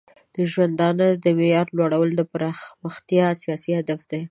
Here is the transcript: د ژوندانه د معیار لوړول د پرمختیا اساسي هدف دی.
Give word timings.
د 0.35 0.37
ژوندانه 0.51 1.07
د 1.23 1.25
معیار 1.37 1.67
لوړول 1.77 2.09
د 2.15 2.21
پرمختیا 2.33 3.23
اساسي 3.35 3.71
هدف 3.79 4.01
دی. 4.09 4.19